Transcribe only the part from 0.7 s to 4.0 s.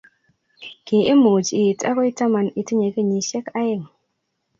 kimuch iit akoi taman Itinye kenyishek aeng